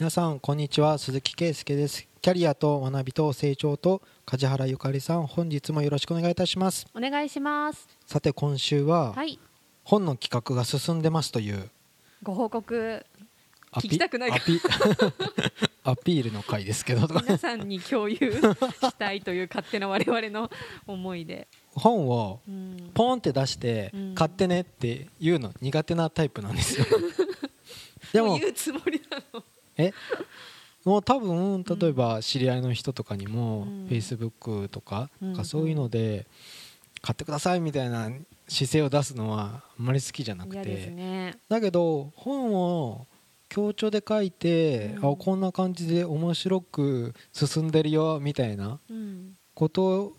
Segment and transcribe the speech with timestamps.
[0.00, 0.96] 皆さんこんにちは。
[0.96, 2.06] 鈴木圭介です。
[2.22, 6.86] キャリアと学びと成長と梶原ゆかりさん本日もよろしくお願いいたします。
[6.94, 7.88] お願いします。
[8.06, 9.40] さて今週ははい。
[9.82, 11.68] 本の企画が進んでますという
[12.22, 13.04] ご報告
[13.72, 14.60] 聞きたくないアピ
[15.82, 17.08] アピールの回ですけど。
[17.08, 20.48] 皆さんに共有 したいという勝手な我々の
[20.86, 24.14] 思いで、本をうん、ポンって出してうん。
[24.14, 26.86] 買ってねって言うの苦手なタイプなんですよ。
[28.12, 29.42] でも言うつもりなの
[29.78, 29.92] え？
[30.84, 33.86] もう多分例えば知り合いの人とかにも、うん。
[33.86, 36.26] Facebook とかうんなんかそういうので
[37.00, 38.10] 買ってくださいみたいな
[38.48, 41.36] 姿勢を出すのはあんまり好きじゃなくて、ね。
[41.48, 43.06] だけど本を
[43.48, 45.12] 強調で書いて、うん。
[45.12, 49.34] あこんな感じで面白く進んでるよみたいなうん。
[49.54, 50.12] こと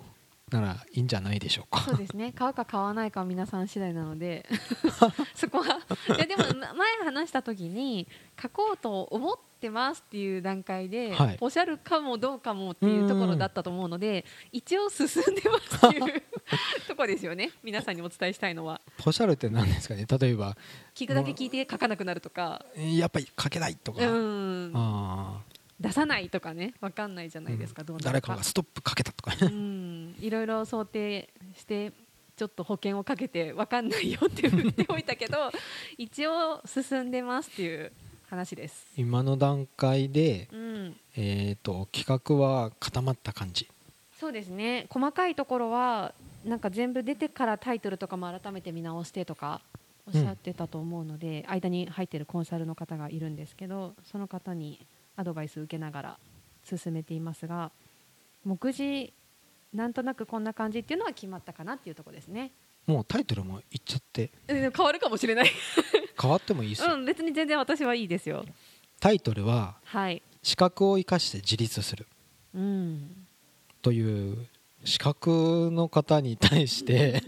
[0.49, 1.81] ならいいんじゃないでしょうか。
[1.81, 2.31] そうですね。
[2.37, 4.45] 買うか買わないかは皆さん次第なので。
[5.35, 5.79] そこは。
[6.15, 8.07] いやでもま前話した時に
[8.41, 11.37] 書こうと思ってますっていう段階で、はい。
[11.37, 16.23] ポシャルかもどうかもっていうところだったと思うので一応進んでますっていう
[16.87, 17.51] ところですよね。
[17.63, 18.81] 皆さんにお伝えしたいのは。
[18.97, 20.05] ポシャルって何ですかね？
[20.09, 20.57] 例えば
[20.95, 22.65] 聞くだけ聞いて書かなくなるとか。
[22.75, 24.71] やっぱり書けないとか、うん。
[24.73, 25.41] あ
[25.79, 29.37] 出さないとかね分かんないじゃないですか、ーどうな誰かがストップかけたとかね。
[29.41, 30.15] うん。
[30.19, 31.93] いろいろ想定して
[32.35, 35.51] ちょっと保険をかけて分かんないよって言っておいたけど
[35.97, 37.91] 一応進んでますっていう
[38.29, 43.67] 話です、今の段階で、うん、えー、と企画は固まった感じ。
[44.19, 44.85] そうですね。
[44.89, 46.13] 細かいところは
[46.45, 49.61] なんか全部出てからタイトルとかも改めて見直してとか
[50.07, 54.85] おっしゃってたと思うので、間に入ってるコンサルの方がいるんですけどその方に
[55.19, 56.17] アドバイス受けながら
[56.63, 57.71] 進めていますが
[58.45, 59.13] 目次
[59.73, 62.51] なんとなくこんな感じっていうのは決まったかなっていうところですね。
[62.87, 65.51] もうタイトルも言っちゃってえ変わるかもしれない。
[66.19, 68.45] 変わってもいいですよ、うん、別に全然私はいいですよ。
[68.99, 70.23] タイトルははい。
[70.41, 72.07] 「資格を生かして自立する
[72.55, 73.27] うん。」
[73.83, 74.47] という
[74.85, 77.21] 資格の方に対して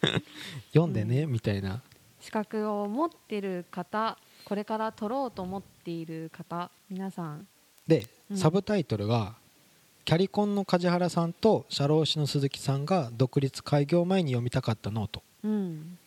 [0.72, 1.82] 読んでねみたいな
[2.20, 7.46] 資格を持ってる方、これから取ろうと思っている方、皆さん。
[7.86, 9.34] でうんサブタイトルが
[10.04, 15.98] 「キャリコンの梶原さんと社労士の鈴木さんが独立開業前に読みたかったノートうん。」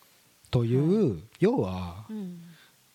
[0.50, 2.42] という、要はうん。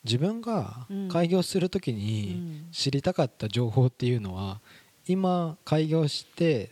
[0.04, 2.68] 自分がうん開業する時うにん。
[2.72, 4.60] 知りたかった情報っていうのは
[5.08, 6.72] 今開業して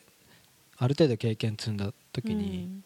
[0.78, 2.82] ある程度経験積んだ時に、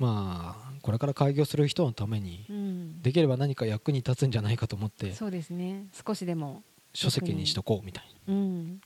[0.00, 2.56] まあこれから開業する人のためにうん。
[2.56, 3.02] うん。
[3.02, 5.84] できれば何か役に立つんじゃないかと思ってそうですね。
[6.06, 6.62] 少しでも。
[6.92, 8.80] 書籍にしとこうみたいなうん。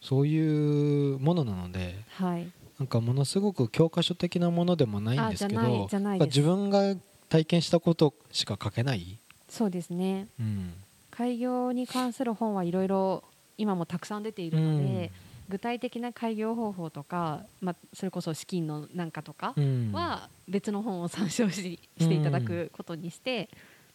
[0.00, 2.50] そういうものなのではい。
[2.78, 5.88] なんかものすごく教科書的なものでもないんですけど
[6.26, 6.94] 自分が
[7.28, 10.28] 体験したことしか書けない、そうですね。
[10.38, 10.72] うん
[11.10, 13.24] 開業に関する本はいろいろ
[13.56, 15.10] 今もたくさん出ているので、
[15.48, 23.48] 具体的な開業方法とか、まあ、それこそ資金のなんかとかうんは別の本を参照ししていただくことにして、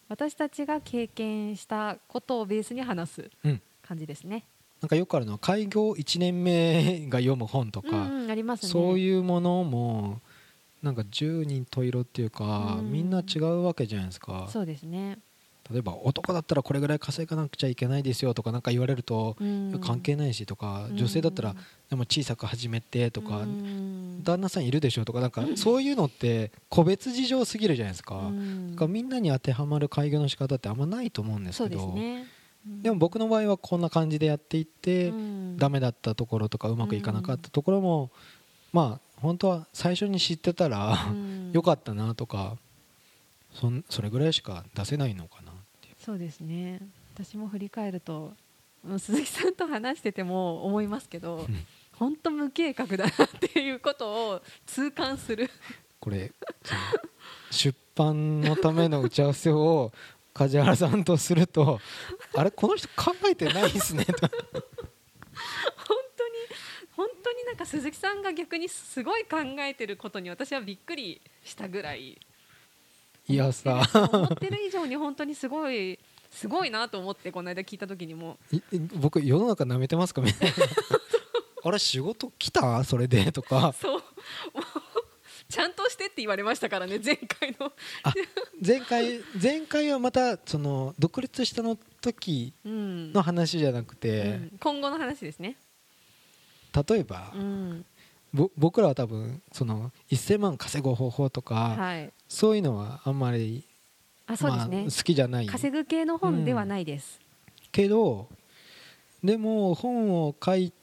[0.09, 4.45] 私たちが経験したことをベースに話すうん感じですね。
[4.81, 8.57] なんかよくあるのは開業1年目が読む本とか、うんね。
[8.57, 10.21] そういうものも
[10.81, 15.19] なんか十人十色っていうか、うんみんな違うわけじゃないですかそうですね。
[15.71, 19.79] 例えば男だったらこれぐらい稼がなくちゃいけないですよとかなんか言われると、うん。
[19.81, 20.97] 関係ないしとか、うん。
[20.97, 21.55] 女性だったら
[21.89, 24.21] でも小さく始めてとか、うん。
[24.23, 28.71] 旦那さんいるでしょとかなんかそういうのって個別事情すぎるじゃないですか,、うん。
[28.71, 31.95] だからみんなに当てはまる開業の仕方ってあんまないと思うんですけど
[32.81, 35.57] でも僕の場合はこんな感じでやっていって、うん。
[35.57, 38.11] ダメだったところとかうまくいかなかったところも、
[38.73, 41.51] まあ本当は最初に知ってたら、うん。
[41.55, 42.57] よかったなとか
[43.53, 45.42] そんそれぐらいしか出せないのか
[46.03, 46.79] そうですね。
[47.15, 48.33] 私も振り返ると
[48.85, 51.65] うん鈴木さんと話してても思いますけどうん。
[51.93, 55.49] 本当無計画だなっていうことを痛感する。
[55.99, 56.31] これ
[57.51, 59.91] 出版のための打ち合わせを
[60.33, 61.79] 梶原さんとすると
[62.35, 64.03] あれこの人考えてないですね。
[64.05, 64.29] と本
[66.17, 66.33] 当に
[66.97, 72.19] 本当になんか鈴木さんが逆にすごい考えてることに私はびっくりしたぐらい
[73.27, 75.97] いやさ思ってる以上に本当にすごい
[76.29, 78.37] すごいなと思ってこの間聞いた時にも。
[78.51, 78.59] い
[78.95, 80.21] 僕世の中舐めてますか？
[80.21, 80.55] みたいな。
[81.65, 82.83] あれ仕事来た？
[82.83, 83.31] それで？
[83.31, 83.73] とか。
[83.79, 84.03] そう。
[85.47, 87.71] ちゃんとしてって言われましたからね前回の、
[88.01, 88.13] あ
[88.65, 93.13] 前回前回はまたその独立したの時うん。
[93.13, 94.51] の話じゃなくうて、ん。
[94.59, 95.57] 今後の話ですね、
[96.89, 97.79] 例えば、うん。
[97.79, 97.85] ぼ
[98.33, 103.63] 僕らは多分その1000万稼ぐ方法とか、はい、そういうのはあんまり、
[104.25, 105.45] あそうですね、まあ、好きじゃない。
[105.45, 107.19] 稼ぐ系の本ではないです、
[107.71, 108.27] けど
[109.23, 110.73] でも本を書い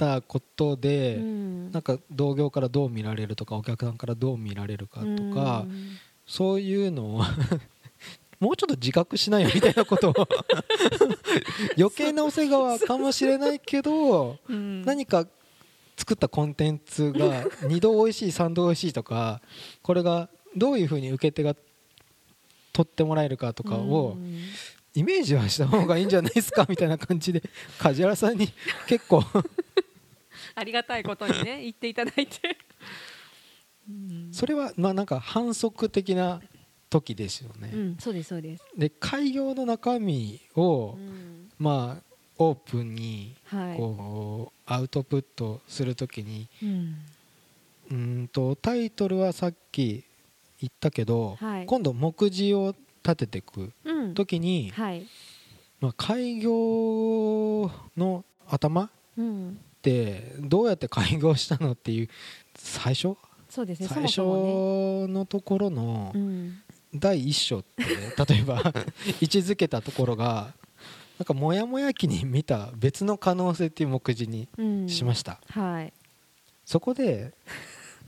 [0.00, 1.72] たことで、うん。
[1.72, 5.98] なんか同業からどう見られるとかお客さんからどう見られるかとか、うん。
[6.26, 7.22] そういうのを
[8.40, 10.14] もうちょっと自覚しないよみたいなことを
[11.76, 14.82] 余計なお世話かもしれないけどうん。
[14.82, 15.26] 何か
[16.00, 19.42] 作ったコンテンツが 2度美味しい3度美味しいとか
[19.82, 21.54] これがどういうふうに受け手が
[22.72, 24.40] 取ってもらえるかとかをうん。
[24.92, 27.42] イメージはした方がいいんじゃないですか みたいな感じで
[27.78, 28.48] 梶原さんに
[28.88, 29.22] 結構。
[30.56, 32.58] ありがたいことにね言っていただいて、
[33.88, 34.28] うん。
[34.32, 36.40] それはまあなんか反則的な
[36.88, 37.70] 時ですよね。
[37.72, 41.50] うん、そうですそうです、で開業の中身をうん。
[41.56, 42.09] まあ
[42.42, 43.76] オープンにはい。
[43.76, 46.48] こうアウトプットするときに
[47.90, 48.28] うん。
[48.28, 50.04] とタイトルはさっき
[50.60, 51.66] 言ったけどはい。
[51.66, 54.14] 今度目次を立てていくうん。
[54.14, 55.06] 時にはい。
[55.80, 62.08] まあ開業の頭っうん、てどうやって開業したのっていう
[62.54, 63.16] 最初？
[63.50, 63.88] そうですね。
[63.88, 66.58] 最初のところのうん。
[66.94, 67.84] 第一章って
[68.34, 68.62] 例えば
[69.20, 70.52] 位置づけたところが
[71.20, 75.92] なんかモヤモヤ期に見た別の可能性っていう目次にうん、しました、はい。
[76.64, 77.34] そこで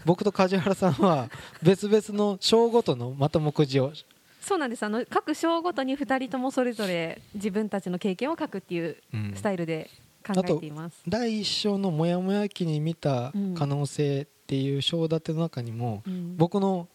[0.07, 1.29] 僕と梶原さんは
[1.63, 3.93] 別々の章ごとのまた目次を。
[4.41, 4.83] そうなんです。
[4.83, 9.33] あの各章ごとに2人ともそれぞれ自分たちの経験を書くっていううん。
[9.37, 9.91] スタイルで
[10.27, 16.39] 考えています、第一章のモヤモヤ期に見た可能性っていう章立ての中にもうん。
[16.39, 16.89] 僕の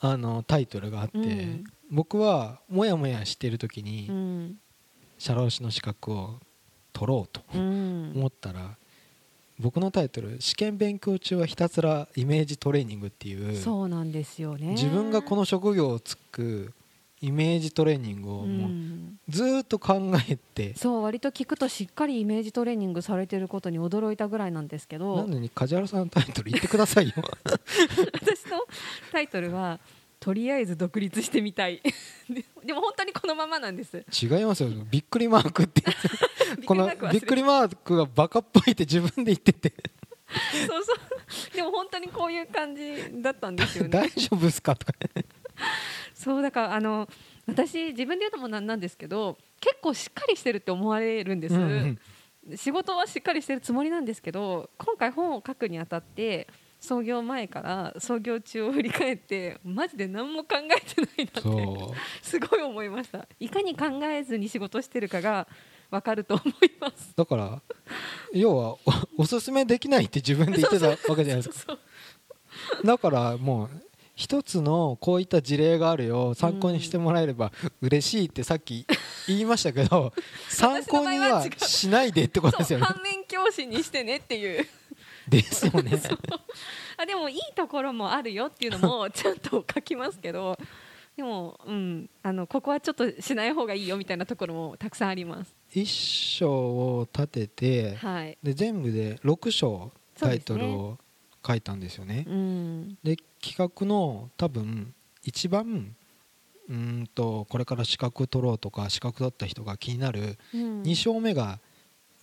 [0.00, 1.64] あのタイトルがあって、うん。
[1.90, 4.58] 僕はモヤモヤしてる時にうん
[5.18, 6.38] 社労士の資格を
[6.92, 8.12] 取ろうとうん。
[8.16, 8.76] 思ったら
[9.58, 14.68] 僕のタイトル「試験勉強中はひたすらイメージトレーニング」っていうそうなんですよね。
[14.72, 16.72] 自分がこの職業をつく
[17.20, 19.18] イメージトレーニングをうもうん。
[19.28, 27.14] ずーっと考えて、そう割と聞くとしっかりイメージトレーニングされてることに驚いたぐらいなんですけなどのに梶原さんのタイトル言ってくださいよ。
[27.44, 28.60] 私の
[29.10, 29.80] タイトルは
[30.20, 31.80] 「とりあえず独立してみたい」
[32.28, 34.04] で でも本当にこのままなんです。
[34.22, 34.70] 違いますよ。
[34.90, 35.82] びっくりマークって。
[36.66, 39.72] このびっくりマーク忘れびっくりマークがバカっぽいって自分で言ってて。
[40.66, 41.54] そうそう。
[41.54, 43.90] でも本当にこういう感じだったんですよね。
[43.90, 44.74] 大丈夫ですか？
[44.76, 44.92] とか。
[46.14, 47.08] そうだからあの
[47.46, 51.98] 私自分で言うのもなんなんですけど結構しっかりしてるって思われるんです、うん
[52.48, 52.56] うん。
[52.56, 56.48] 仕事はしっかりしてるつもりなんですけど今回本を書くにあたって
[56.80, 63.26] 創業前から創業中を振り返ってマジで何も考えてないなってすごい思いました。
[63.40, 65.48] いかに考えずに仕事してるかが
[65.90, 67.12] 分かると思います。
[67.16, 67.60] だから
[68.32, 68.76] 要は
[69.18, 71.78] おおすすめできないって自分で言ってたわけじゃないですか。
[72.84, 73.70] だからもう
[74.14, 76.34] 一つのこういった事例があるよ。
[76.34, 78.86] 参考にしてもらえれば嬉しいってさっき
[79.26, 80.12] 言いましたけど
[80.48, 82.84] 参考にはしないでってことですよね。
[82.84, 84.66] 反面教師にしてねっていう
[85.28, 85.66] です。
[85.66, 86.00] よね。
[86.96, 90.58] あでもいいところもあるよっていうのも ちゃんと書きますけど
[91.16, 95.54] でも、うん、あのここはちょっとしない方がいいよみたいなところもたくさんあります。
[95.72, 100.98] 一章を立ててはい、で全部で6章タイトルを
[101.46, 102.24] 書いたんですよね。
[102.26, 102.98] うん。
[103.02, 104.92] で企画の多分
[105.22, 105.96] 一番
[106.68, 110.82] うーんとこれから資格取ろうとか資格取った人が気になるうん。
[110.82, 111.60] 2章目が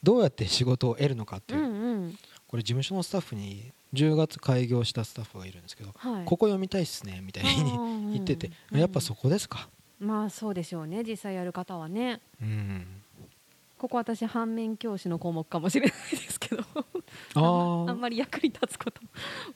[0.03, 1.64] どうやって仕事を得るのかっていう
[2.55, 9.67] これ事務所のスタッフに10月開業したスタッフがいるんですけどはい、ここ読みたいっすねみたいにに言っててやっぱそこですか？
[9.99, 11.03] まあそうでしょうね。
[11.03, 12.21] 実際やる方はね。
[12.41, 13.01] うん
[13.77, 16.63] ここ私反面教師の項目かもしれないですけど。
[17.33, 19.01] ああんあまり役に立つこと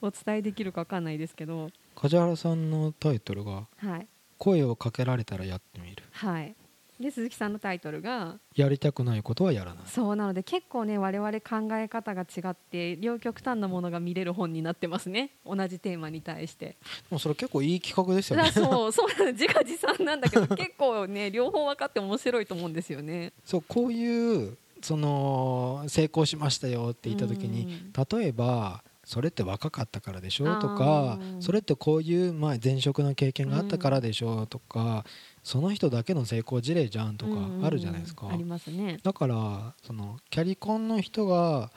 [0.01, 1.69] をお伝えできるかわかんないですけど。
[1.95, 6.03] 梶原さんのタイトルがはい「声をかけられたらやってみる。
[6.11, 6.53] はい
[6.99, 15.31] で鈴木さんのタイトルがやりたくないことはやらない」そうなので結構ね我々考え方が違って両極端なものが見れる本になってますね。
[15.45, 16.65] 同じテーマに対して。
[16.65, 16.75] で
[17.11, 18.43] もそれ結構いい企画ですよね。
[18.43, 19.31] あそうそうなの。
[19.31, 23.33] 自画自賛なんだけど 結構ね両方分かって面白いと思うんですよね。
[23.45, 35.03] そうこういうその成功しましたよって言った時に例えばそれって若かったからでしょとかそれってこういうまあ前職の経験があったからでしょとか
[35.43, 37.31] その人だけの成功事例じゃんとか
[37.63, 38.23] あるじゃないですか。
[38.23, 38.99] うんうんありますね。
[39.03, 41.71] だからそのキャリコンの人が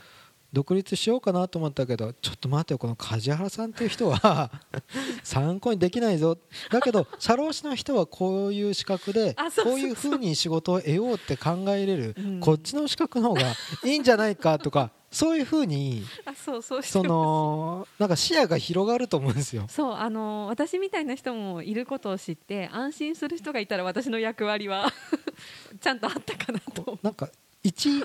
[0.53, 4.51] 独立しようかなと思ったけどちょっと待ってよこの梶原さんっていう人は
[5.25, 6.37] 参考にできないぞ。
[6.71, 12.15] だけど社労士の人はこういう資格でこういうふうに仕事を得ようって考えれる。
[12.19, 12.41] うん。
[12.41, 13.55] こっちの資格の方が
[13.85, 19.67] いいんじゃないかとかそういうふうにあそうそうそのなんか視野が広がると思うんですよ。
[19.69, 24.91] そうあの私みたいな人もいることを知って安心する人がいたら私の役割は
[25.81, 26.99] ちゃんとあったかなと。
[27.03, 27.29] なんか
[27.63, 28.05] 一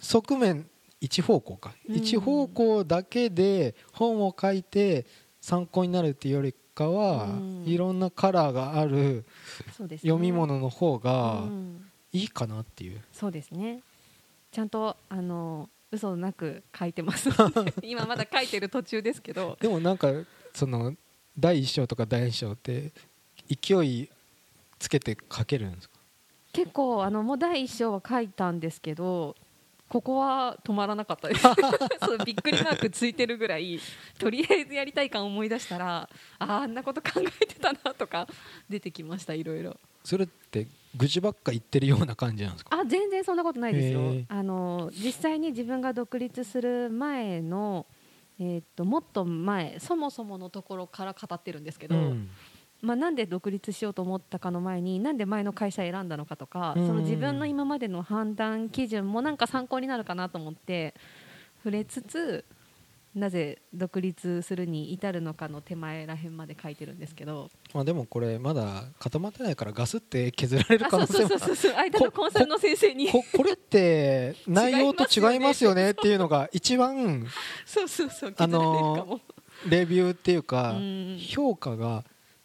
[0.00, 0.68] 側面
[1.00, 1.96] 一方向か、うん。
[1.96, 5.06] 一方向だけで本を書いて
[5.40, 7.64] 参考になるっていうよりかは、うん。
[7.66, 9.24] いろんなカラーがある
[9.80, 9.96] ね。
[9.96, 11.88] 読み物の方がうん。
[12.12, 13.80] いいかなっていう、そうですね。
[14.50, 17.28] ちゃんとあの嘘なく書いてます。
[17.82, 19.56] 今まだ書いてる途中ですけど。
[19.60, 20.08] でもなんか
[20.54, 20.96] その
[21.38, 22.90] 第1章とか第2章って
[23.48, 24.10] 勢い
[24.78, 25.98] つけて書けるんですか？
[26.52, 29.34] 結構あのもう第一章は書いたんですけど
[29.88, 31.42] ここは止まらなかったです。
[32.00, 33.78] そうびっくりマークついてるぐらい
[34.18, 36.08] とりあえずやりたい感思い出したら
[36.38, 38.26] あーあんなこと考えてたなとか
[38.68, 40.66] 出てきましたいろいろそれって
[40.96, 42.78] 愚痴ばっか言ってるような感じなんですか？
[42.78, 44.00] あ全然そんなことないですよ。
[44.00, 44.24] へー。
[44.28, 47.86] あの実際に自分が独立する前の
[48.38, 52.28] えーっともっと前そもそものところから語ってるんですけど、うん。
[52.82, 56.86] まあ、なんで独立しようと思ったかの前になんで前の会社選んだのかとか、うん。
[56.88, 60.94] その自分の今までの判断基準もなんか参考になるかなと思って
[61.58, 62.44] 触れつつ
[63.14, 67.50] なぜ独立するに至るのかの手前らへんまで書いてるんですけど。
[67.74, 71.74] まあ、でもこれまだ固まってないからガスって削られる可能性もあそうそうそうそう。
[71.76, 73.10] 間のコンサルの先生に。
[73.10, 77.26] ここれって内容と違いますよねっていうのが一番
[77.66, 78.34] そうそうそう。
[78.36, 79.20] あの
[79.68, 82.04] レビューっていうかうん評価が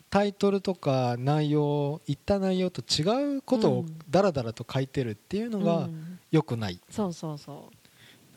[0.10, 6.20] タイトルとか内容言った内容と違うことをうんダラダラと書いてるっていうのがうん。
[6.30, 7.70] 良くないそうそうそ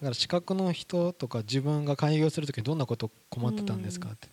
[0.01, 4.29] だから資格の人とか自分が開業する時にどんなこと困ってたんですかって。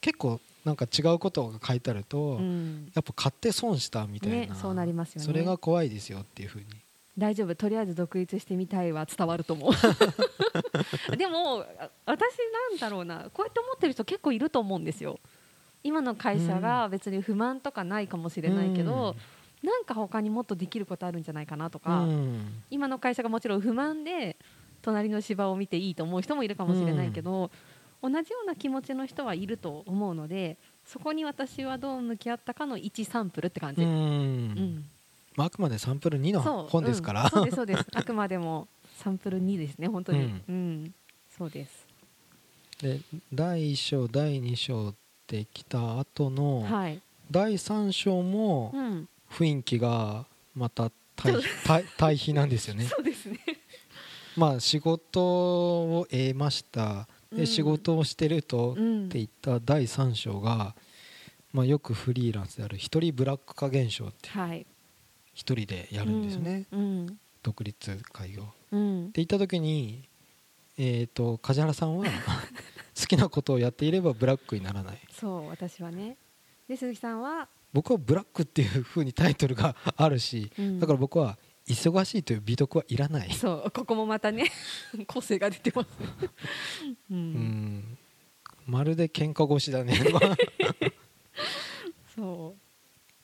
[0.00, 5.26] 結構なんか違うことが書いてあるとう、うん、やっぱ買って損したみたいな、ねそうなりますよね。
[5.26, 6.66] それが怖いですよっていうふうに。
[7.18, 7.54] 大丈夫。
[7.54, 9.72] とりあえず独立してみたいは伝わると思う。
[11.16, 12.20] でもあ私
[12.70, 13.30] なんだろうな。
[13.32, 15.18] こうやって思ってる人結構いると思うんですよ。
[15.82, 19.16] 今の会社が別に不満とかないかもしれないけど、
[19.62, 22.62] なんか他にもっとできることあるんじゃないかなとうか、ん。
[22.70, 24.36] 今の会社がもちろん不満で
[24.82, 27.50] 隣の芝を見ていいと思う人もいるかもしれないけど、
[28.02, 30.56] 同じような気持ちの人はいると思うので
[30.86, 33.88] そこに私はどう向き合ったかの1サンプルって感じ、うん。
[33.88, 34.84] うん。
[35.36, 36.42] まあ、あくまでサンプル2そう。
[36.42, 37.30] の本ですから、うん。
[37.30, 37.86] そうですそうです。
[37.94, 40.18] あくまでもサンプル2ですね本当に。
[40.18, 40.42] うん。
[40.48, 40.94] うん、
[41.36, 41.86] そうです。
[42.82, 42.98] で
[43.32, 44.94] 第1章第2章っ
[45.26, 50.24] てきた後のはい、第3章もうん、雰囲気が
[50.56, 52.86] また対比対対比なんですよね。
[52.90, 53.38] そうですね
[54.36, 57.08] まあ仕事を得ました。
[57.30, 57.38] うん。
[57.38, 60.74] で仕事をしてるとっうんて言った第3章が、
[61.52, 64.66] まあ、よくフリーランスである一人ブラック化現象ってはい。
[65.34, 67.18] 一人でやるんですよね、うん。
[67.42, 68.42] 独立開業。
[68.42, 70.08] ってうん言った時に、
[70.76, 72.06] えー、と梶原さんは
[72.98, 74.98] 好きなことをやっていればブラックにならない。
[75.12, 76.16] そう私はね。
[76.68, 80.80] で鈴木さんは、僕はブラックっていう風にタイトルがあるしうん。
[80.80, 81.38] だから僕は
[81.74, 84.50] 忙しいという美徳はいらない、そうここもまたね
[85.06, 86.06] 個性が出てますね。
[87.10, 87.32] う、 うん。
[87.32, 87.98] ん、
[88.66, 89.94] まるで喧嘩腰だね。
[92.14, 92.56] そ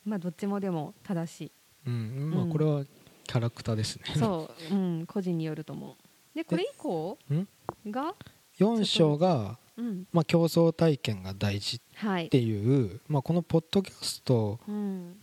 [0.05, 0.09] う。
[0.09, 1.53] まあどっちもでも正しい。
[1.87, 2.31] うん。
[2.31, 2.51] まあ、うん。
[2.51, 2.85] これは
[3.27, 4.05] キャラクターですね。
[4.17, 5.97] そう、うん、個人によると思う。
[6.37, 7.49] でこれ以降ん？
[7.91, 8.15] が、
[8.59, 15.17] 4章が、うん、まあ、競争体験が大事はいっていう、まあ、このポッドキャストうん。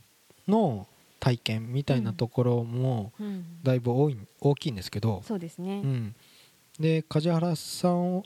[0.46, 0.86] の
[1.24, 6.14] 体験みたいなところもうん、だいぶ多い大きいんですけど、そうですね、うん、
[6.78, 8.22] で梶原さん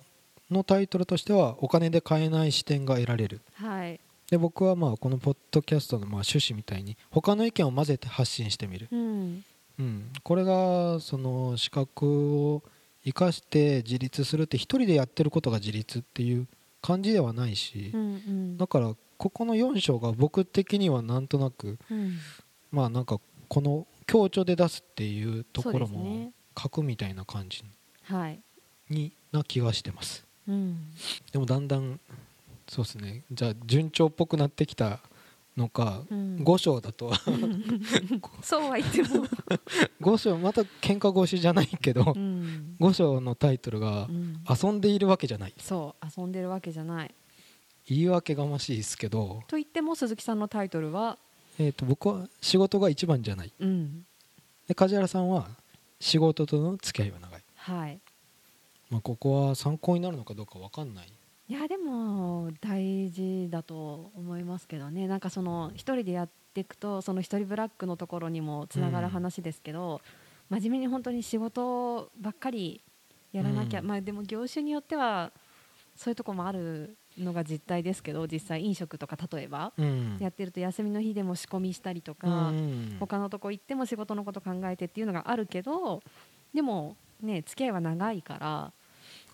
[0.51, 3.41] のタイトルとしてはお金で買えない視点が得られる。
[3.55, 4.01] はい、
[4.33, 9.45] で僕はまあこのポッドキャストのまあ趣旨みたいに他の意見を混ぜて発信してみる、うん、
[9.79, 12.65] うん、これがその資格を
[13.05, 16.49] 生かして自立するって一人でやってることが自立っていう
[16.83, 22.17] 感じではないしうん、うん、だからここの4章が僕的にはなんとなくうん、
[22.71, 27.63] まあなんかこの強調で出すっていうところも書くみたいな感じ
[28.05, 28.41] はい、
[28.89, 30.27] にな気がしてます。
[30.47, 30.93] うん、
[31.31, 32.01] でもだんだん
[32.69, 33.25] そうですね。
[33.31, 35.01] じゃあ順調っぽくなってきた
[35.59, 36.37] のか、うん。
[36.37, 37.13] 5章だと。
[38.43, 39.27] そうは言っても、
[40.01, 44.43] 5章また喧嘩腰じゃないけどうん、5章のタイトルがうん。
[44.49, 45.55] 遊んでいるわけじゃない。
[45.59, 47.15] そう遊んでるわけじゃない。
[47.87, 51.19] 言い訳がましいですけど、と言っても鈴木さんのタイトルは、
[51.59, 53.53] えー、と僕は仕事が一番じゃない。
[53.59, 54.05] うん、
[54.69, 55.49] で梶原さんは
[56.01, 58.01] 仕事との付き合いは長い、はい。
[58.91, 61.13] まあ、ここは参考になるのかどうか分かんない。
[61.49, 65.09] いやでも大事だと思いますけどね。
[65.09, 70.01] なんかその一人でやっていくとその一人ブラックのところにもつながる話ですけど、
[70.51, 72.83] 真面目に本当に仕事ばっかり
[73.33, 73.87] やらなきゃ、うん。
[73.87, 75.33] まあでも業種によっては
[75.97, 80.17] そういうとこもあるのが実態ですけど実際飲食とか例えばうん。
[80.21, 86.03] やってると休みの日でも仕込みしたりとか、うん他のとこ行っても仕事のこと考えてっていうのがあるけど
[86.55, 88.73] でもね付き合いは長いから。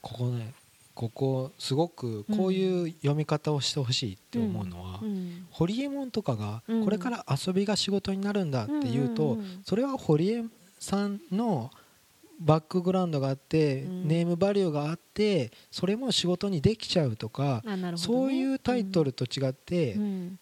[0.00, 0.53] ここね
[0.95, 5.47] ここすごくこういう読み方をしてほしいって思うのは、うん。
[5.50, 6.85] ホリエモンとかがうん。
[6.85, 10.45] これから遊びが仕事になるんだっていうと、それはホリエ
[10.79, 11.71] さんの
[12.41, 14.09] バックグラウンドがあって、うん。
[14.09, 17.93] ネームバリューがあってそれも仕事にできちゃうとか、ね。
[17.97, 20.38] そういうタイトルと違って、うん。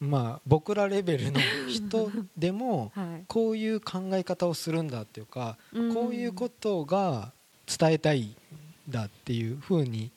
[0.00, 3.24] まあ僕らレベルの人でも はい。
[3.26, 5.94] こういう考え方をするんだっていうか、うん。
[5.94, 7.32] こういうことが
[7.66, 8.36] 伝えたいん
[8.88, 10.10] だっていうふうに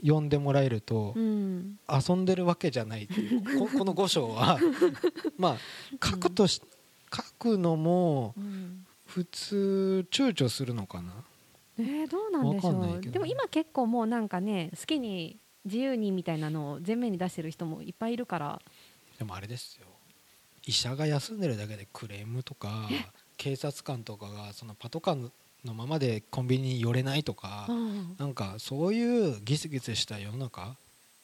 [0.00, 1.78] 読んでもらえると、うん。
[1.88, 4.58] 遊んでるわけじゃないっていうこ この5章は。
[5.38, 6.60] まあ書くとし
[7.14, 8.83] 書くのもうん
[9.14, 11.12] 普通躊躇するのかな？
[11.78, 13.00] えー、どうなんでしょう。
[13.00, 18.60] でも今結構もうなんかね好きに自由にみたいなのを前面に出してる人もいっぱいいるから。
[19.16, 19.86] でもあれですよ。
[20.66, 22.88] 医者が休んでるだけでクレームとか
[23.36, 25.30] 警察官とかがそのパトカー
[25.64, 28.16] のままでコンビニに寄れないとかうん。
[28.18, 30.74] なんかそういうギスギスした世の中。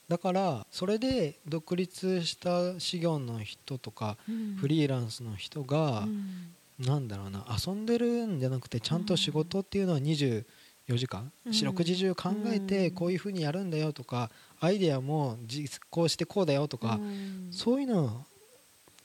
[0.09, 4.17] だからそれで独立した修行の人とか
[4.61, 10.45] フリーランスの人がうんなんだろうな遊んでるんじゃなくてちゃんと仕事っていうのは24
[10.97, 11.31] 時間？
[11.47, 11.53] うん。
[11.53, 12.95] 四六時中考えてうん。
[12.95, 17.49] こういうふうにやるんだよとかアイデアも実行してこうだよとかうん。
[17.53, 18.25] そういうの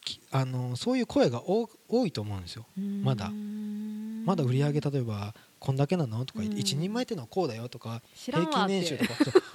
[0.04, 2.66] きあのそういう声が多多いと思うんですよ。
[3.04, 4.24] まだうん。
[4.26, 4.44] まだ。
[4.44, 6.58] 売り上げ例えばこんだけなのとかうん。
[6.58, 9.06] 一人前っていうのはこうだよとか平均年収と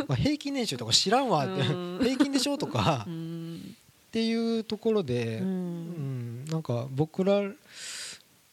[0.06, 1.98] か平均年収とか知らんわって うん。
[2.02, 3.76] 平均でしょとかうっん
[4.12, 7.42] ていうところでううんんなんか僕ら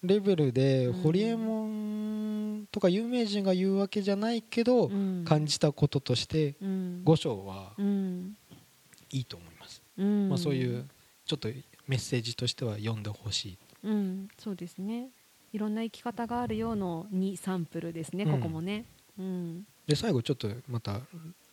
[0.04, 0.94] レベルでうん。
[1.02, 5.26] ホリエモンとか有名人が言うわけじゃないけどうん。
[5.26, 7.02] 感じたこととしてうん。
[7.06, 8.38] 5章はうん
[9.10, 10.30] いいと思います、うん。
[10.30, 10.86] まあ、そういう
[11.26, 11.50] ちょっと
[11.88, 13.58] メッセージとしては読んでほしい。
[13.84, 14.28] うん。
[14.38, 15.10] そうですね。
[15.54, 18.32] いろんな生き方があるようのにサンプルですね、うん。
[18.34, 18.86] ここもね。
[19.18, 19.66] うん。
[19.88, 21.00] で最後ちょっとまた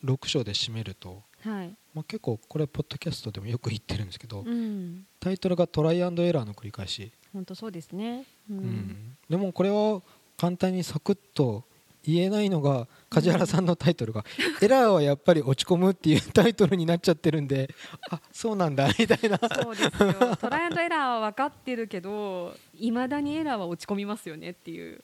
[0.05, 1.75] 6章で締めると、はい。
[1.95, 5.07] まあ、結構これポッドキャストでもよく言ってるんですけど、うん。
[5.21, 8.25] タイトルがトライアンドエラーの繰り返し、本当そうですね。
[8.49, 9.17] ううん。
[9.29, 10.03] でもこれを
[10.39, 11.65] 簡単にサクッと
[12.07, 14.25] 言えないのが梶原さんのタイトルが
[14.63, 17.75] 「エラーはやっぱり落ち込む」っていうタイトルになっちゃってるんで
[18.11, 19.39] あそうなんだみたいな。
[19.63, 20.03] そうです。
[20.03, 25.03] よトライアンドエラーは分かってるけどいまだにエラーは落ち込みますよねっていう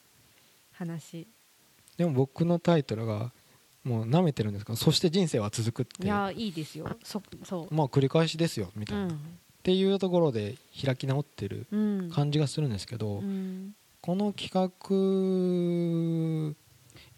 [0.71, 1.27] 話。
[1.97, 3.31] でも僕のタイトルが
[3.83, 6.05] もう舐めてるんですけどそして人生は続くって。
[6.05, 6.87] いやいいですよ。
[7.03, 7.73] そそう。
[7.73, 9.19] まあ繰り返しですよみたいな、っうん
[9.63, 12.11] ていうところで開き直ってるうん。
[12.11, 13.73] 感じがするんですけど、うん。
[14.01, 14.71] この企画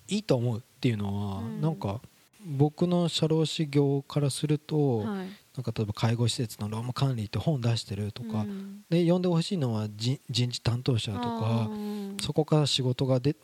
[0.09, 1.61] いいと思うっていうのは、うん。
[1.61, 2.01] なんか
[2.45, 5.27] 僕の社労士業からすると、はい。
[5.55, 8.83] なんか例えば介護施設の労務管理って本出してるとか、うん。
[8.89, 13.35] で読んでほしいのは人人事担当者とあかーそこから仕事がで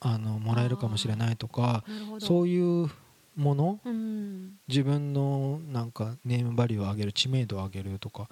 [0.00, 1.84] あのもらえるかもしれないとか
[2.18, 2.90] そういう
[3.36, 4.52] ものうん。
[4.68, 8.28] 自分のなんかネームバリューを上げる知名度を上げるとか。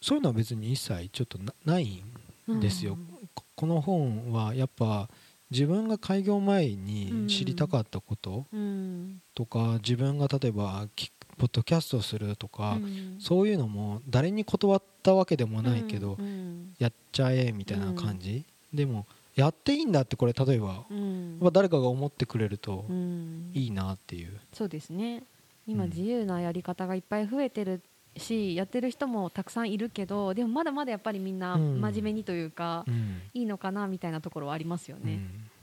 [0.00, 2.02] そういうのは別に一切ちょっとなない
[2.50, 2.96] んですよ、
[3.34, 5.10] ここの本はやっぱ
[5.50, 8.46] 自分が開業前に知りたかったこと。
[8.52, 9.20] うん。
[9.34, 13.16] とか自分が例えばきポッドキャストをするとか、うん。
[13.20, 16.74] そういうのも誰に断ったわけでもないけど、うん。
[16.78, 19.06] やっちゃえみたいな感じ、でも
[19.40, 21.38] やっていいんだってこれ例えば、うん。
[21.40, 23.50] まあ誰かが思ってくれるとうん。
[23.54, 25.22] いいなっていう、そうですね。
[25.66, 25.90] 今うん。
[25.90, 27.80] 自由なやり方がいっぱい増えてる
[28.16, 31.80] しやってる人もたくさんいるけどでもまだまだやっぱりみんなうん。
[31.80, 33.22] 真面目にというか、うん。
[33.32, 35.20] いいのかなみたいなところはありますよね。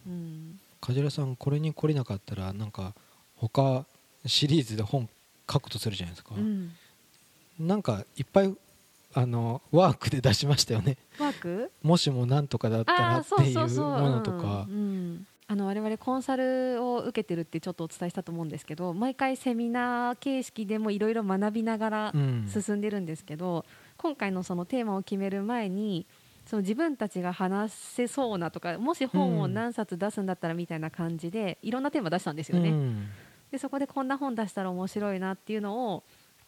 [0.07, 0.13] うん。
[0.13, 0.59] うん。
[0.81, 2.95] 梶原さんこれに来れなかったらなんか
[3.35, 3.85] 他
[4.25, 5.07] シリーズで本
[5.51, 6.71] 書くとするじゃないですか、うん。
[7.59, 8.53] なんかいっぱい
[9.13, 10.97] あのワークで出しましたよね。
[11.19, 11.71] ワーク？
[11.81, 14.65] もしもなんとかだったらっていうものとか。
[14.69, 15.27] うんうん。
[15.49, 22.49] あの我々コンサルを受けてるってちょっとお伝えしたと思うんですけど毎回セミナー形式でもいろいろ学びながらうん。
[22.51, 23.63] 進んでるんですけど、
[23.95, 26.05] 今回のそのテーマを決める前に
[26.45, 33.07] その自分たちが話せそうなとかもし本を何冊出すんだったらみたいな感じで、いろんなテーマ出したんですよね、うん。
[33.49, 36.03] でそこでこんな本出したら面白いなっていうのを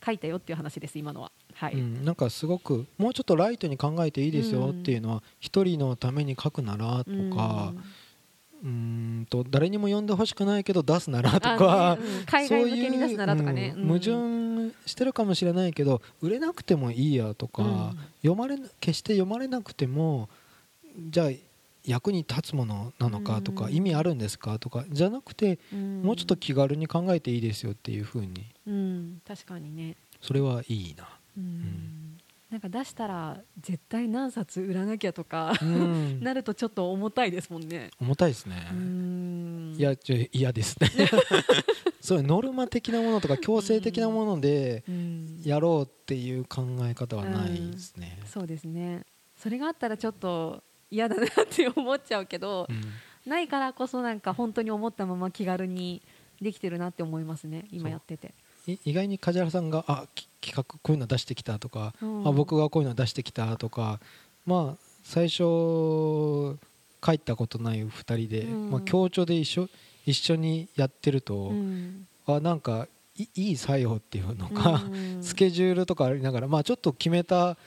[0.06, 7.74] 書いたよっていう話です今のははい、うんなんかすごくもうちょっとライトに考えていいですよっていうのは一人のために書くならとか
[8.64, 12.26] うーんと誰にも読んでほしくないけど出すならとあかねうん。
[12.26, 13.72] 海外向けに出すならとかね。
[13.74, 13.88] そういううん。
[13.88, 18.00] 矛盾してるかもしれないけど売れなくてもいいやとか、うん。
[18.22, 20.30] 読まれな決して読まれなくても
[21.10, 21.30] じゃあ
[21.86, 23.74] 役に立つものなのかとか、うん。
[23.74, 26.02] 意味あるんですかとかじゃなくて、うん。
[26.04, 28.46] もうちょっと気軽に考えていいですよっていうふうに。
[28.66, 29.22] うん。
[29.28, 29.96] 確かにね。
[30.22, 31.19] それはいいな。
[31.40, 32.18] うん。
[32.50, 36.20] なんか出したら絶対何冊売らなきゃとかうん。
[36.22, 37.92] なるとちょっと重たいですもんね。
[38.00, 38.56] 重たいですね。
[39.78, 40.90] いやちょ嫌ですね。
[42.02, 45.42] そういうノルマ的なものとか強制的なものでうん。
[45.44, 49.06] やろうっていう考え方はないですね、そうですね。
[49.38, 53.30] それがあったらちょっと嫌だなって思っちゃうけど、うん。
[53.30, 56.02] ないからこそなんか本当に思ったまま気軽に
[56.42, 58.34] できてるなって思いますね今やってて。
[58.74, 62.28] い意外に梶原さんがあき企画こういうの出してきたとか、うん。
[62.28, 64.00] あ僕がこういうの出してきたとか
[64.46, 66.58] まあ最初
[67.02, 68.72] 帰ったことない2人で、うん。
[68.72, 69.70] まあ、協調で一緒
[70.06, 72.08] 一緒にやってると、うん。
[72.26, 75.18] あなんかいいい作用っていうのか、うん。
[75.24, 77.58] スケジュールとかありながら、まあ、ちょっと決めた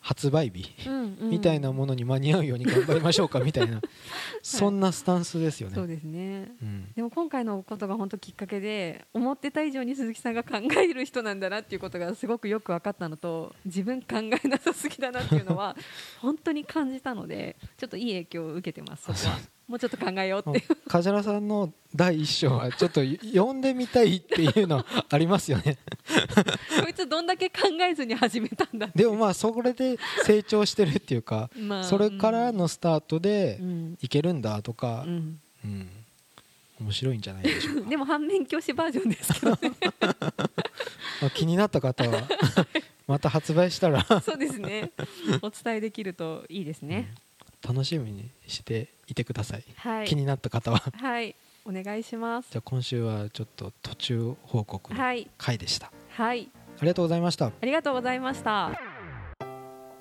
[0.00, 1.30] 発売日うんうん。
[1.30, 3.80] みたいなものに間に合うように頑張りましょうかみたいな、
[4.42, 5.74] そんなスタンスですよね。
[5.74, 6.52] そうですね。
[6.62, 6.92] うん。
[6.94, 15.76] でも今回のことが本当きっかけで思ってた以上に鈴木さんが考える人なんだなっていうことがすごくよく分かったのと自分考えなさすぎだなっていうのは
[16.20, 19.38] 本当に感じたのでちょっといい影響を受けてますそこは
[19.70, 25.78] もうちょっと考えようって梶原さんの第一章はちょっと読んでみたいっていうのはありますよね。
[26.82, 33.98] こいつどんだけ考えずに始めたんだでもまあそれで成長してるっていうかまあそれからのスタートでうん。
[34.02, 35.40] いけるんだとかう、ん。
[35.64, 35.88] うん。
[36.80, 37.90] 面白いんじゃないでしょうか。
[37.90, 39.58] でも反面教師バージョンですけどね。
[41.22, 42.26] まあ気になった方は
[43.06, 44.04] また発売したら。
[44.20, 44.90] そうですね。
[45.42, 47.14] お伝えできるといいですね、
[47.66, 50.06] 楽しみにしていてください、はい。
[50.06, 50.78] 気になった方は。
[50.78, 51.34] はい。
[51.64, 52.50] お願いします。
[52.50, 55.30] じゃあ今週はちょっと途中報告のはい。
[55.36, 56.50] 回でした、はい。
[56.78, 57.46] ありがとうございました。
[57.46, 58.72] ありがとうございました。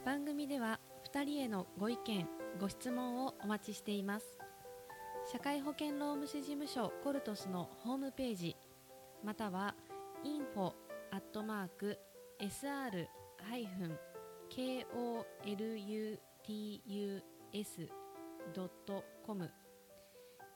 [0.06, 0.80] 番組では
[1.13, 2.28] 2人へのご意見
[2.60, 4.26] ご質問をお待ちしています。
[5.32, 8.56] 社会保険労務士事務所コルトスのホームページ
[9.24, 9.76] または
[10.24, 10.74] info
[11.12, 11.43] アット
[17.53, 19.47] sr.com